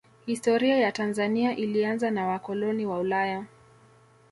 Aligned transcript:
Historia 0.25 0.77
ya 0.77 0.91
Tanzania 0.91 1.55
ilianza 1.55 2.11
na 2.11 2.27
wakoloni 2.27 2.85
wa 2.85 2.99
Ulaya 2.99 3.45